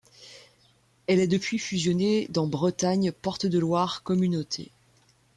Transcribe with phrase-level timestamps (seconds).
[1.05, 4.71] Elle est depuis fusionnée dans Bretagne porte de Loire Communauté.